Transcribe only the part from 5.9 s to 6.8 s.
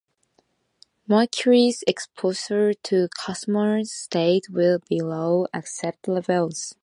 levels.